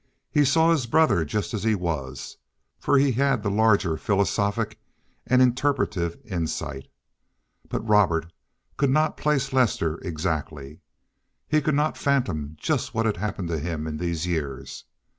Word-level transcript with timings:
He 0.31 0.45
saw 0.45 0.71
his 0.71 0.87
brother 0.87 1.23
just 1.23 1.53
as 1.53 1.61
he 1.63 1.75
was, 1.75 2.37
for 2.79 2.97
he 2.97 3.11
had 3.11 3.43
the 3.43 3.51
larger 3.51 3.97
philosophic 3.97 4.79
and 5.27 5.43
interpretative 5.43 6.17
insight; 6.25 6.87
but 7.69 7.87
Robert 7.87 8.33
could 8.77 8.89
not 8.89 9.15
place 9.15 9.53
Lester 9.53 9.99
exactly. 9.99 10.79
He 11.47 11.61
could 11.61 11.75
not 11.75 11.99
fathom 11.99 12.57
just 12.59 12.95
what 12.95 13.05
had 13.05 13.17
happened 13.17 13.49
to 13.49 13.59
him 13.59 13.85
in 13.85 13.97
these 13.97 14.25
years. 14.25 14.85